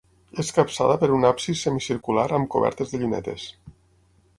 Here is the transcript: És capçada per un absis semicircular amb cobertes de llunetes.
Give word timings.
És 0.43 0.47
capçada 0.57 0.95
per 1.03 1.09
un 1.19 1.29
absis 1.29 1.61
semicircular 1.67 2.27
amb 2.39 2.53
cobertes 2.57 2.95
de 2.97 3.05
llunetes. 3.05 3.51